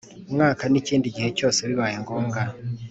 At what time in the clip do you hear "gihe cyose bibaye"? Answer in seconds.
1.15-1.95